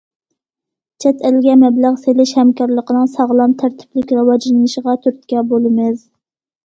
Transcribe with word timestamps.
چەت 1.03 1.19
ئەلگە 1.27 1.57
مەبلەغ 1.63 1.99
سېلىش 2.05 2.33
ھەمكارلىقىنىڭ 2.39 3.11
ساغلام، 3.17 3.53
تەرتىپلىك 3.63 4.15
راۋاجلىنىشىغا 4.21 4.97
تۈرتكە 5.05 5.45
بولىمىز. 5.53 6.01